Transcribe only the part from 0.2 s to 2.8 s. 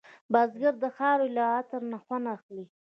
بزګر د خاورې له عطره خوند اخلي